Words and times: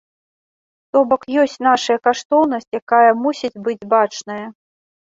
То 0.95 0.99
бок 1.11 1.21
ёсць 1.43 1.59
нашая 1.67 1.99
каштоўнасць, 2.09 2.69
якая 2.81 3.05
мусіць 3.23 3.55
быць 3.69 3.81
бачная. 3.95 4.43